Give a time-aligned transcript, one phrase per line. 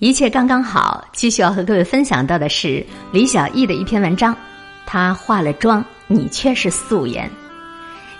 [0.00, 1.04] 一切刚刚好。
[1.12, 4.34] 继续要和各位分享到的是李小艺的一篇文章，
[4.86, 7.30] 她化了妆，你却是素颜。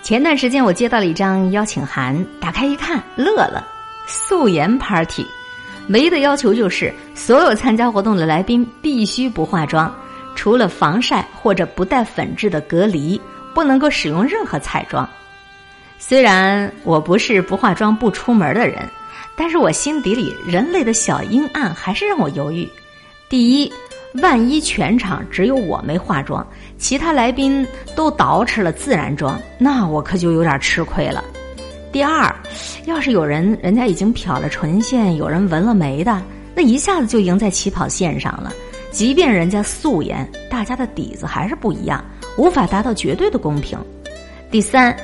[0.02, 3.66] 前段时间我接到了一张邀请函，打开一看，乐了。
[4.06, 5.24] 素颜 party，
[5.88, 9.90] 唯一的要求就是所有参加活动的来宾必须不化妆，
[10.34, 13.18] 除了防晒或者不带粉质的隔离，
[13.54, 15.08] 不能够使用任何彩妆。
[15.98, 18.86] 虽然我不是不化妆不出门的人。
[19.42, 22.68] 但是我心底里人类的小阴暗还是让我犹豫。
[23.26, 23.72] 第一，
[24.20, 27.66] 万一全场只有我没化妆，其他来宾
[27.96, 31.24] 都捯饬了自然妆，那我可就有点吃亏了。
[31.90, 32.30] 第二，
[32.84, 36.22] 要是有人人家已经漂了唇线，有人纹了眉的，
[36.54, 38.52] 那一下子就赢在起跑线上了。
[38.90, 42.04] 即便人家素颜，大家的底子还是不一样，
[42.36, 43.78] 无法达到绝对的公平。
[44.50, 44.94] 第三，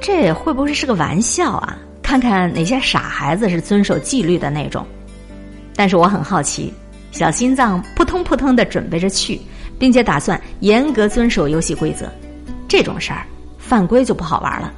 [0.00, 1.76] 这会不会是个玩笑啊？
[2.20, 4.86] 看看哪些傻孩子是遵守纪律的那种，
[5.74, 6.72] 但是我很好奇，
[7.10, 9.40] 小心脏扑通扑通的准备着去，
[9.78, 12.10] 并且打算严格遵守游戏规则。
[12.68, 13.26] 这种事儿
[13.58, 14.72] 犯规就不好玩了，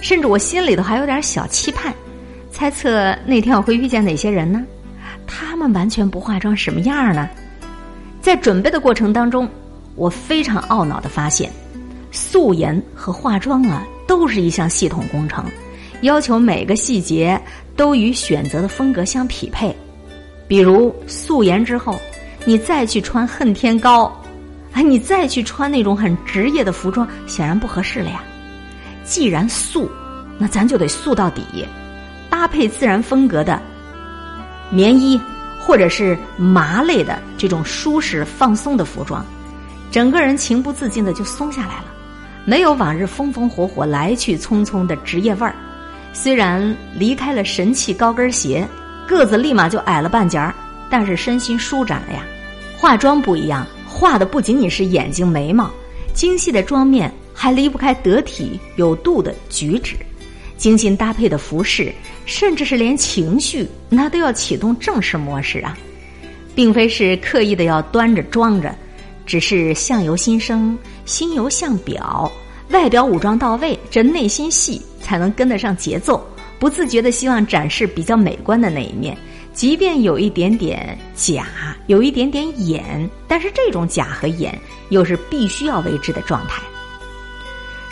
[0.00, 1.94] 甚至我心里头还有点小期盼，
[2.50, 4.62] 猜测那天我会遇见哪些人呢？
[5.26, 7.28] 他们完全不化妆什么样呢？
[8.20, 9.48] 在准备的过程当中，
[9.94, 11.50] 我非常懊恼的发现，
[12.10, 15.44] 素颜和化妆啊都是一项系统工程。
[16.02, 17.40] 要求每个细节
[17.76, 19.74] 都与选择的风格相匹配，
[20.48, 21.98] 比如素颜之后，
[22.44, 24.10] 你再去穿恨天高，
[24.72, 28.22] 哎，你再去穿那种很职业的服装，显然不合适了呀。
[29.04, 29.90] 既然素，
[30.38, 31.42] 那咱就得素到底，
[32.30, 33.60] 搭配自然风格的
[34.70, 35.20] 棉衣
[35.60, 39.24] 或者是麻类的这种舒适放松的服装，
[39.90, 41.84] 整个人情不自禁的就松下来了，
[42.46, 45.54] 没有往日风风火火来去匆匆的职业味儿。
[46.12, 48.66] 虽然离开了神气高跟鞋，
[49.06, 50.54] 个子立马就矮了半截儿，
[50.90, 52.24] 但是身心舒展了呀。
[52.76, 55.70] 化妆不一样，画的不仅仅是眼睛眉毛，
[56.12, 59.94] 精细的妆面还离不开得体有度的举止，
[60.56, 61.92] 精心搭配的服饰，
[62.26, 65.76] 甚至是连情绪那都要启动正式模式啊，
[66.54, 68.74] 并非是刻意的要端着装着，
[69.26, 72.30] 只是相由心生，心由相表。
[72.70, 76.24] 外表武装到位，这内心戏才能跟得上节奏。
[76.60, 79.16] 不自觉的希望展示比较美观的那一面，
[79.52, 81.48] 即便有一点点假，
[81.88, 84.56] 有一点点演，但是这种假和演
[84.90, 86.62] 又是必须要为之的状态。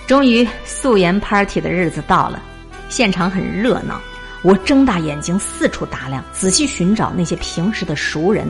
[0.07, 2.41] 终于，素颜 party 的日子到了，
[2.89, 4.01] 现场很热闹。
[4.43, 8.47] 我睁大眼睛四处打量，仔细寻找那些平时的熟人。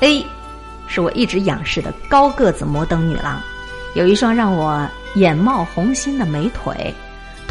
[0.00, 0.24] A，
[0.86, 3.38] 是我一直仰视的高个子摩登女郎，
[3.92, 4.88] 有一双让我。
[5.16, 6.94] 眼冒红心的美腿，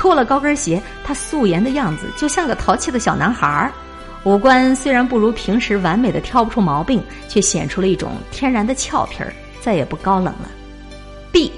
[0.01, 3.71] 脱了高跟鞋，她素颜的样子就像个淘气的小男孩儿。
[4.23, 9.31] 五官虽然不如平时完美的挑不出毛病，却显出了一种天然的俏皮儿，
[9.61, 10.49] 再也不高冷了。
[11.31, 11.51] B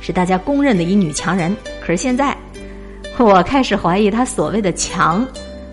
[0.00, 2.34] 是大家公认的一女强人，可是现在
[3.18, 5.28] 我开始怀疑她所谓的强，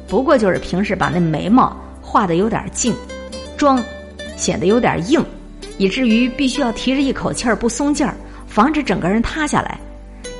[0.05, 2.93] 不过就是平时把那眉毛画的有点近，
[3.55, 3.81] 妆
[4.35, 5.25] 显得有点硬，
[5.77, 8.13] 以至于必须要提着一口气儿不松劲儿。
[8.47, 9.79] 防止整个人塌下来，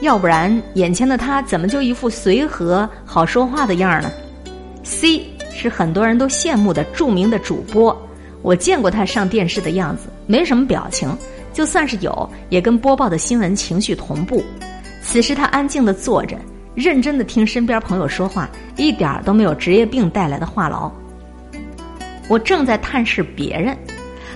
[0.01, 4.11] 要不然眼前的他怎么就一副随和、好说话的样儿呢
[4.83, 5.23] ？C
[5.53, 7.95] 是很多人都羡慕的著名的主播，
[8.41, 11.09] 我见过他上电视的样子，没什么表情，
[11.51, 14.43] 就算是有，也跟播报的新闻情绪同步。
[15.01, 16.37] 此时他安静的坐着，
[16.75, 20.91] 认真的听身边朋友说话，一点儿都没有职业病带来的话痨。
[22.27, 23.75] 我正在探视别人，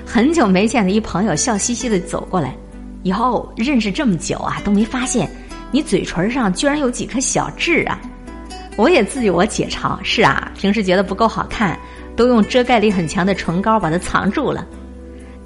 [0.05, 2.55] 很久没见的一朋友笑嘻嘻的走过来。
[3.03, 5.29] 以后，认识这么久啊，都没发现
[5.71, 7.99] 你嘴唇上居然有几颗小痣啊！
[8.77, 11.77] 我也自我解嘲，是啊，平时觉得不够好看，
[12.15, 14.65] 都用遮盖力很强的唇膏把它藏住了。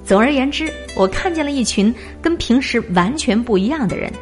[0.04, 4.12] 总而言之，我看见了一群跟平时完全不一样的人，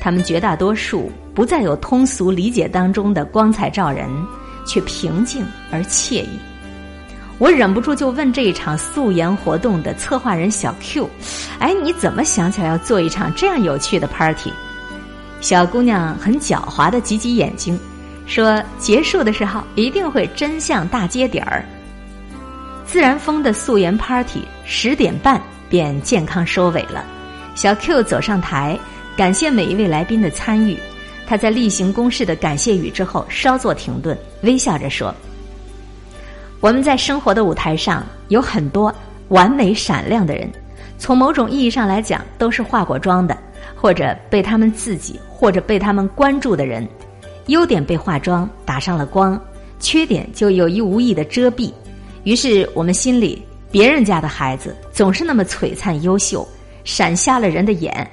[0.00, 4.08] 他们绝大多数不再有通俗理解当中的光彩照人，
[4.66, 6.28] 却平静而惬意。
[7.40, 11.08] 我忍不住就问这一场素颜活动的策划人小 Q：“
[11.58, 14.52] 哎，你怎么想起来要做一场这样有趣的 party？”
[15.40, 17.80] 小姑娘很狡猾的挤挤眼睛，
[18.26, 21.64] 说：“结束的时候一定会真相大揭底儿。”
[22.84, 25.40] 自然风的素颜 party 十点半
[25.70, 27.02] 便健康收尾了。
[27.54, 28.78] 小 Q 走上台，
[29.16, 30.76] 感谢每一位来宾的参与。
[31.26, 35.14] 他在例行公事的感谢语之后稍作停顿，微笑着说。
[36.60, 38.94] 我们在生活的舞台上有很多
[39.28, 40.50] 完美闪亮的人，
[40.98, 43.34] 从某种意义上来讲，都是化过妆的，
[43.74, 46.86] 或者被他们自己或者被他们关注的人。
[47.46, 49.40] 优点被化妆打上了光，
[49.78, 51.72] 缺点就有意无意的遮蔽。
[52.24, 56.46] 于是我们心里别人家的孩子总是那么璀璨优秀，
[56.84, 58.08] 闪瞎了人的眼，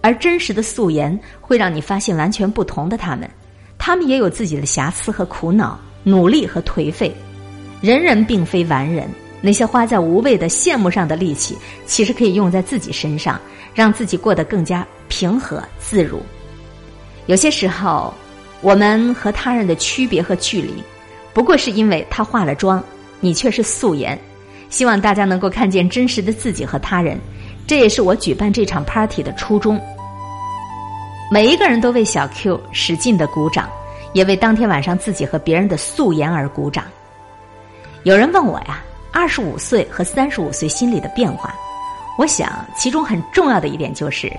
[0.00, 3.28] 而真实的素颜会让你发现完全不同的他们。
[3.76, 7.14] 他们也有自己的瑕疵和苦恼，努力和颓废。
[7.80, 9.08] 人人并非完人，
[9.40, 11.56] 那些花在无谓的羡慕上的力气，
[11.86, 13.40] 其实可以用在自己身上，
[13.74, 16.20] 让自己过得更加平和自如。
[17.26, 18.12] 有些时候，
[18.60, 20.74] 我们和他人的区别和距离，
[21.32, 22.82] 不过是因为他化了妆，
[23.20, 24.18] 你却是素颜。
[24.68, 27.18] 希望大家能够看见真实的自己和他人，
[27.66, 29.80] 这也是我举办这场 party 的初衷。
[31.32, 33.68] 每一个人都为小 Q 使劲的鼓掌，
[34.12, 36.84] 也为当天晚上自己和别人的素颜而鼓掌。
[38.04, 38.82] 有人问我呀，
[39.12, 41.54] 二十五岁和三十五岁心里的变化，
[42.16, 44.32] 我想其中很重要的一点就是，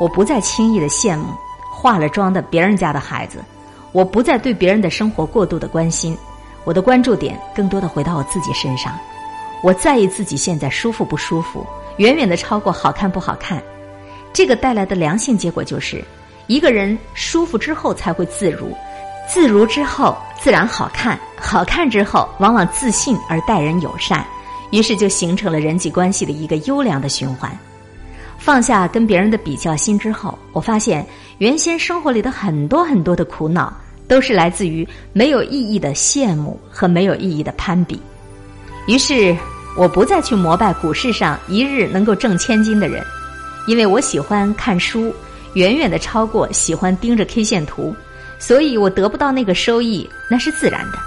[0.00, 1.26] 我不再轻易的羡慕
[1.70, 3.44] 化了妆的别人家的孩子，
[3.92, 6.16] 我不再对别人的生活过度的关心，
[6.64, 8.98] 我的关注点更多的回到我自己身上。
[9.62, 11.66] 我在意自己现在舒服不舒服，
[11.98, 13.62] 远远的超过好看不好看。
[14.32, 16.02] 这个带来的良性结果就是，
[16.46, 18.74] 一个人舒服之后才会自如，
[19.28, 24.24] 自如之后自然好看，好看之后往往自信而待人友善，
[24.70, 27.50] 于是就形成了人际关系的一个优良的循环。
[28.38, 31.06] 放下跟别人的比较心之后，我发现
[31.38, 33.72] 原先生活里的很多很多的苦恼，
[34.08, 38.00] 都是来自于没有意义的羡慕和没有意义的攀比。
[38.86, 39.36] 于是。
[39.74, 43.02] 我不再去膜拜股市上一日能够挣千金的人，
[43.66, 45.10] 因为我喜欢看书，
[45.54, 47.96] 远远的超过喜欢盯着 K 线图，
[48.42, 50.98] 所以我得不到那个收益，那是自然的。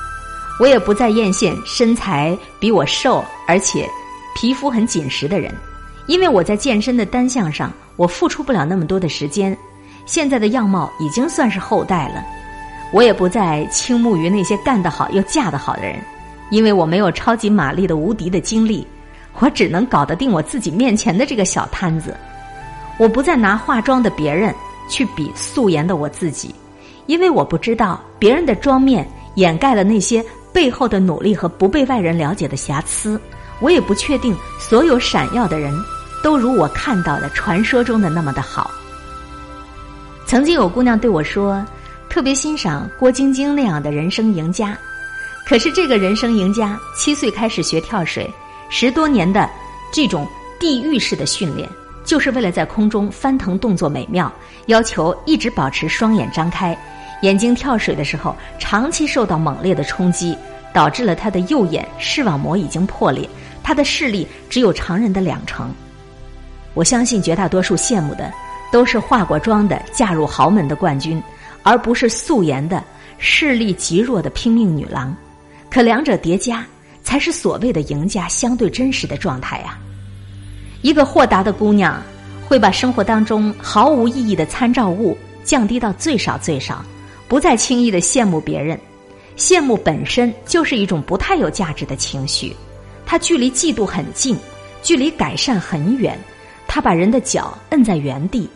[0.57, 3.85] 我也不再艳羡身材比我瘦而且
[4.33, 5.53] 皮肤很紧实的人，
[6.07, 9.55] 因为我在健身的单项上我付出不了那么多的时间，
[10.05, 12.23] 现在的样貌已经算是后代了。
[12.93, 15.99] 我也不再倾慕于那些干得好又嫁得好的人。
[16.51, 18.87] 因为我没有超级玛丽的无敌的精力，
[19.39, 22.15] 我只能搞得定我自己面前的这个小摊子。
[22.97, 24.55] 我不再拿化妆的别人
[24.87, 26.55] 去比素颜的我自己，
[27.07, 33.19] 因为我不知道别人的妆面掩盖了那些背后的努力和不被外人了解的瑕疵。
[33.61, 35.73] 我也不确定所有闪耀的人
[36.21, 38.69] 都如我看到的传说中的那么的好。
[40.25, 41.63] 曾经有姑娘对我说，
[42.09, 44.77] 特别欣赏郭晶晶那样的人生赢家。
[45.47, 48.29] 可是这个人生赢家七岁开始学跳水，
[48.69, 49.49] 十多年的
[49.93, 50.27] 这种
[50.59, 51.69] 地狱式的训练，
[52.05, 54.31] 就是为了在空中翻腾动作美妙，
[54.67, 56.77] 要求一直保持双眼张开，
[57.23, 60.37] 眼睛跳水的时候长期受到猛烈的冲击，
[60.71, 63.27] 导致了他的右眼视网膜已经破裂，
[63.63, 65.73] 他的视力只有常人的两成。
[66.75, 68.31] 我相信绝大多数羡慕的
[68.71, 71.21] 都是化过妆的嫁入豪门的冠军，
[71.63, 72.83] 而不是素颜的
[73.17, 75.15] 视力极弱的拼命女郎。
[75.71, 76.65] 可两者叠加，
[77.01, 79.77] 才是所谓的赢家相对真实的状态呀。
[80.85, 81.99] 一个豁达的姑娘，
[82.47, 86.85] 会把生活当中毫无意义的参照物降低到最少最少，
[87.27, 88.79] 不再轻易的羡慕别人。
[89.35, 92.55] 羡慕本身就是一种不太有价值的情绪，
[93.03, 94.37] 它距离嫉妒很近，
[94.83, 96.15] 距离改善很远，
[96.67, 98.47] 它把人的脚摁在原地，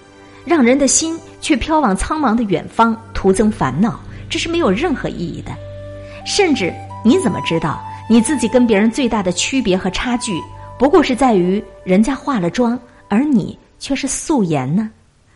[0.46, 4.00] 让人的心却飘往苍茫的远方，徒增烦恼。
[4.30, 5.52] 这是没有任何意义的，
[6.28, 6.72] 甚至。
[7.02, 10.34] 你怎么知道你自己跟别人最大的区别和差距，
[10.80, 14.90] 不过是在于人家化了妆，而你却是素颜呢？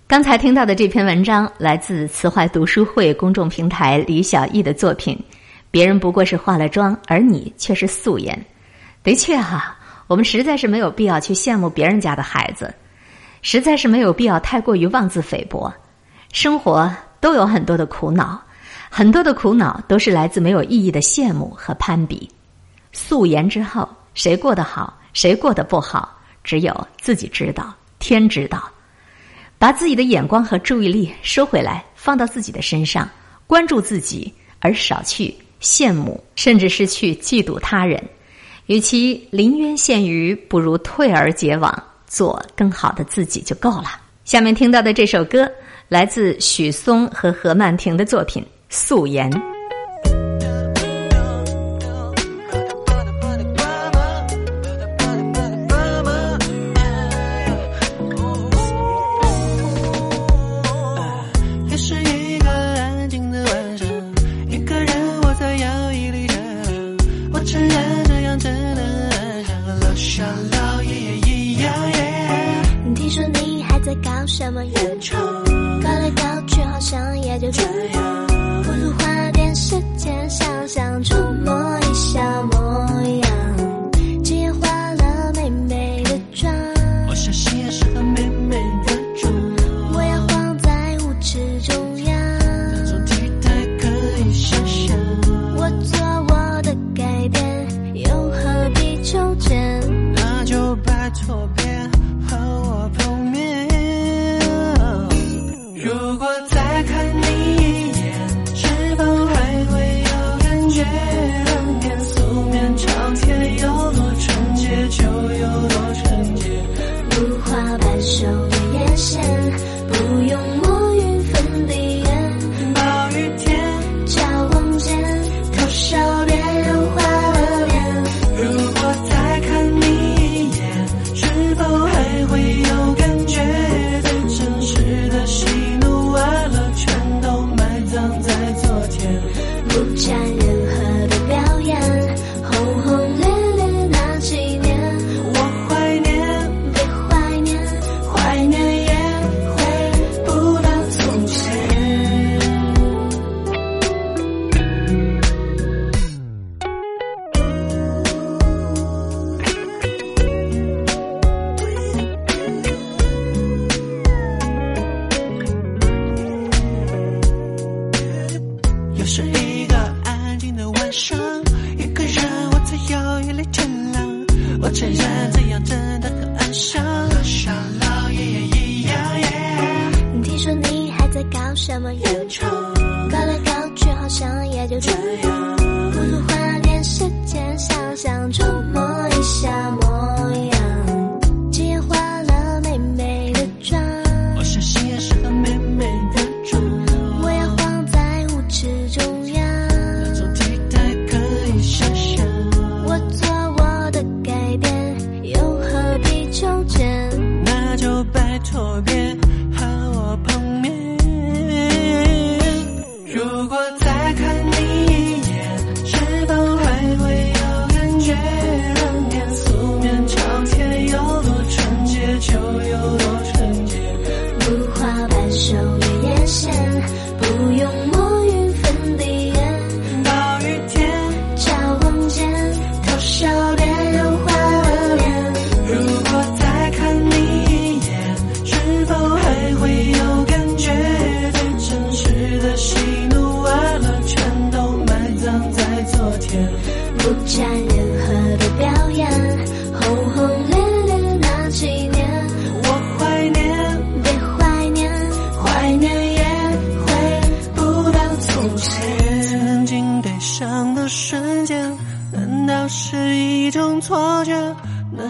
[0.07, 5.21] 刚才听到的这篇文章来自慈怀读书会公众平台李小艺的作品。
[5.69, 8.41] 别人不过是化了妆，而你却是素颜。
[9.03, 9.77] 的确哈，
[10.07, 12.73] 我们实在是没有必要去羡慕别人家的孩子，
[13.41, 15.73] 实在是没有必要太过于妄自菲薄。
[16.31, 16.89] 生活
[17.19, 18.41] 都有很多的苦恼。
[18.89, 22.29] 很多的苦恼都是来自没有意义的羡慕和攀比。
[22.93, 28.69] 素颜之后，谁过得好，谁过得不好，只有自己知道，天知道。
[29.57, 33.09] 把自己的眼光和注意力收回来，放到自己的身上，
[33.47, 38.03] 关注自己，而少去羡慕，甚至是去嫉妒他人。
[38.65, 44.01] 与其临渊羡鱼，不如退而结网，做更好的自己就够了。
[44.25, 45.49] 下面听到的这首歌，
[45.87, 48.45] 来自许嵩和何曼婷的作品。
[48.69, 49.29] 素颜。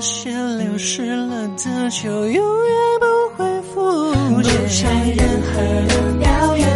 [0.03, 3.05] 那些流失了的，就永远不
[3.37, 4.53] 会复不见。
[4.67, 6.67] 沾任何的表演，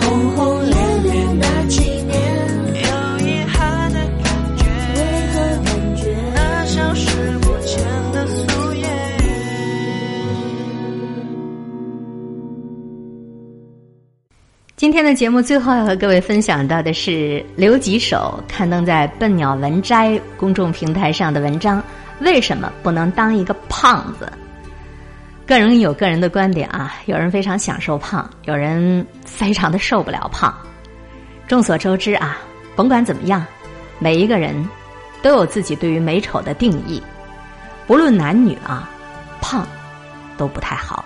[0.00, 2.12] 轰轰烈烈那几年，
[2.74, 4.26] 有遗憾的感
[4.56, 4.98] 觉，为
[5.30, 6.16] 何感觉？
[6.34, 7.78] 那消失不见
[8.12, 8.90] 的素颜。
[14.74, 21.80] 今天的节目最后要和各位分享到的是刘吉手刊登在笨鸟文摘公众平台上的文章：
[22.20, 24.32] 为什么不能当一个胖子？
[25.46, 30.54] 个人有个人的观点啊，有人非常享受胖，有人非常的受不了胖。
[31.46, 32.38] 众所周知啊，
[32.74, 33.44] 甭管怎么样，
[33.98, 34.66] 每一个人
[35.22, 37.02] 都有自己对于美丑的定义，
[37.86, 38.88] 不论男女啊，
[39.42, 39.66] 胖
[40.38, 41.04] 都不太好。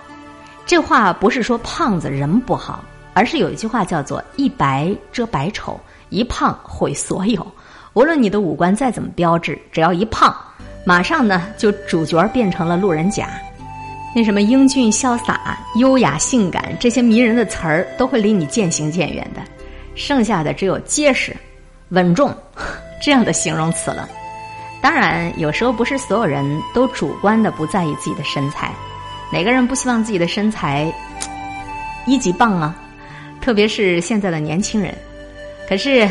[0.65, 2.81] 这话不是说胖子人不好，
[3.13, 5.77] 而是有一句话叫做“一白遮百丑，
[6.09, 7.45] 一胖毁所有”。
[7.93, 10.33] 无论你的五官再怎么标致，只要一胖，
[10.89, 13.29] 马上呢就主角变成了路人甲。
[14.15, 19.41] 那什么英俊潇洒、优雅性感这些迷人的词儿，都会离你渐行渐远的。
[19.93, 21.37] 剩下的只有结实、
[21.89, 22.35] 稳重
[22.99, 24.09] 这样的形容词了。
[24.81, 26.43] 当然，有时候不是所有人
[26.73, 28.71] 都主观的不在意自己的身材，
[29.31, 30.91] 哪个人不希望自己的身材
[32.07, 32.75] 一级棒啊？
[33.39, 34.91] 特别是现在的年轻人。
[35.67, 36.09] 可是，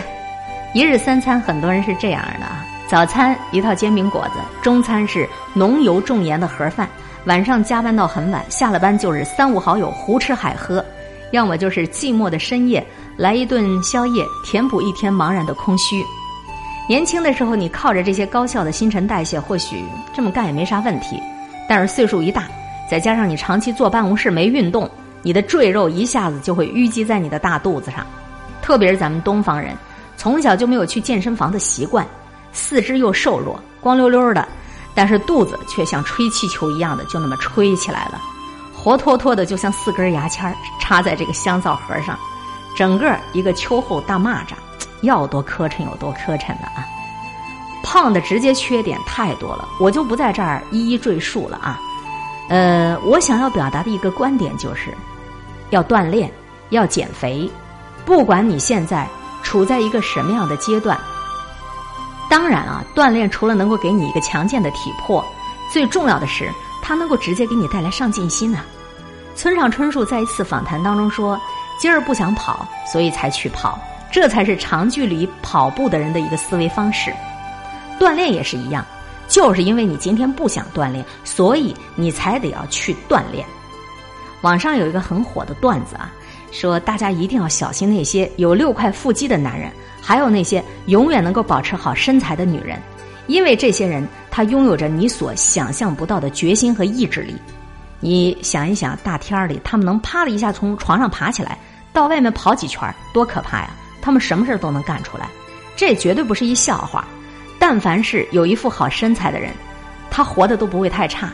[0.72, 6.88] 一日三餐，很多人是这样的啊：早餐一套煎饼果子，中餐是浓油重盐的盒饭，
[7.26, 10.82] 晚上加班到很晚，下了班就是三五好友胡吃海喝，
[11.30, 12.82] 要么就是寂寞的深夜
[13.14, 16.02] 来一顿宵夜，填补一天茫然的空虚。
[16.88, 21.22] 年轻的时候，你靠着这些高效的新陈代谢，或许这么干也没啥问题。
[21.68, 22.44] 但是岁数一大，
[22.90, 24.90] 再加上你长期坐办公室没运动，
[25.20, 28.06] 你的赘肉一下子就会淤积在你的大肚子上。
[28.62, 29.76] 特别是咱们东方人，
[30.16, 32.06] 从小就没有去健身房的习惯，
[32.52, 34.46] 四肢又瘦弱，光溜溜的，
[34.94, 38.20] 但是肚子却像吹气球一样的就那么吹起来了，
[38.74, 42.18] 活脱脱的就像四根牙签插在这个香皂盒上，
[42.76, 44.54] 整个一个秋后大蚂蚱，
[45.02, 46.84] 要多磕碜有多磕碜的啊！
[47.84, 51.78] 胖的直接缺点太多了，我就不在这儿一一赘述了啊。
[52.48, 54.92] 呃，我想要表达的一个观点就是，
[55.70, 56.30] 要锻炼，
[56.70, 57.50] 要减肥，
[58.04, 59.06] 不管你现在
[59.42, 60.98] 处在一个什么样的阶段。
[62.28, 65.24] 当然啊，锻炼除了能够给你一个强健的体魄，
[65.72, 66.50] 最重要的是
[66.82, 68.60] 它能够直接给你带来上进心呐。
[69.34, 71.40] 村上春树在一次访谈当中说
[71.80, 73.78] ：“今儿不想跑，所以才去跑，
[74.12, 77.12] 这才是长距离跑步的人的一个思维方式。
[77.98, 78.84] 锻炼也是一样，
[79.26, 83.46] 就是因为你今天不想锻炼，所以你才得要去锻炼。”
[84.42, 86.12] 网上有一个很火的段子啊，
[86.52, 89.72] 说大家一定要小心那些有六块腹肌的男人。
[90.08, 92.80] 还有那些永远能够保持好身材的女人，
[93.26, 97.36] 因为这些人她拥有着你所想象不到的决心和意志力。
[98.00, 101.58] 你想一想，大天儿里他们能啪的一下从床上爬起来，
[101.92, 103.68] 到外面跑几圈，多可怕呀！
[104.00, 105.28] 他们什么事都能干出来，
[105.76, 107.06] 这绝对不是一笑话。
[107.58, 109.52] 但凡是有一副好身材的人，
[110.10, 111.30] 他活的都不会太差。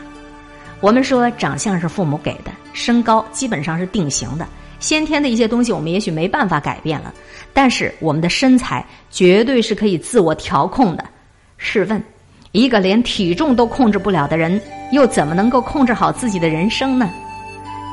[0.81, 4.45] 我们说长相是父母给的，身高基本上是定型的。
[4.85, 7.11] 先天的一些东西，我们也许没办法改变了，
[7.55, 11.03] 但是我们的身材绝对是可以自我调控的。
[11.57, 12.03] 试问，
[12.51, 14.61] 一个连体重都控制不了的人，
[14.91, 17.09] 又怎么能够控制好自己的人生呢？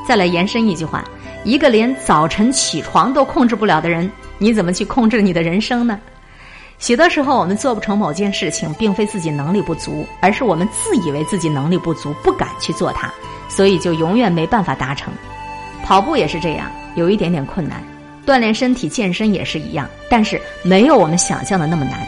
[0.07, 1.03] 再来延伸一句话：
[1.43, 4.07] 一个连早晨起床都控制不了的人，
[4.37, 5.99] 你怎么去控制你的人生呢？
[6.77, 13.11] 许多时候，我们做不成某件事情，并非自己能力不足，而是我们自以为自己能力不足，不敢去做它，
[13.49, 15.11] 所以就永远没办法达成。
[15.85, 17.79] 跑步也是这样，有一点点困难；
[18.25, 21.99] 锻炼身体、健身也是一样，但是没有我们想象的那么难。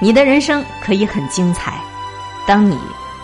[0.00, 1.74] 你的人生可以很精彩，
[2.46, 2.78] 当你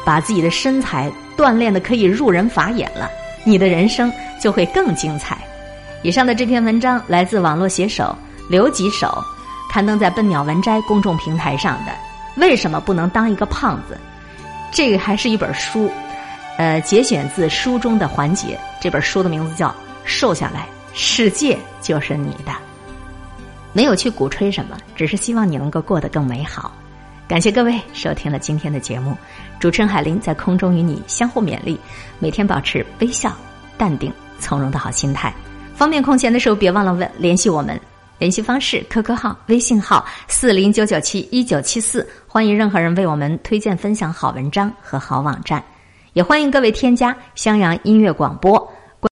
[0.05, 3.09] 把自己的身材锻炼的可以入人法眼了，
[3.45, 5.39] 你的人生就会更精彩。
[6.03, 8.15] 以上的这篇文章来自网络写手
[8.51, 9.23] 刘吉手，
[9.71, 11.93] 刊登在笨鸟文摘公众平台上的。
[12.37, 13.99] 为什么不能当一个胖子？
[14.71, 15.91] 这个还是一本书，
[16.59, 18.59] 呃，节选自书中的环节。
[18.81, 19.75] 这本书的名字叫。
[20.11, 20.67] 瘦下来，
[21.01, 22.53] 世界就是你的。
[23.73, 26.73] 没有去鼓吹什么，只是希望你能够过得更美好。
[27.29, 29.17] 感谢各位收听了今天的节目，
[29.61, 31.79] 主持人海林在空中与你相互勉励，
[32.19, 33.33] 每天保持微笑、
[33.77, 35.33] 淡定、从容的好心态。
[35.73, 37.81] 方便空闲的时候，别忘了问联系我们，
[38.19, 42.05] 联系方式：QQ 号、微信号四零九九七一九七四。
[42.27, 45.63] 欢迎任何人为我们推荐分享好文章和好网站，
[46.15, 48.69] 也欢迎各位添加襄阳音乐广播。